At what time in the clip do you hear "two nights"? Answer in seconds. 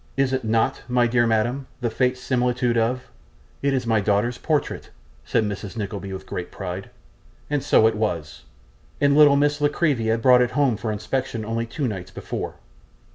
11.67-12.09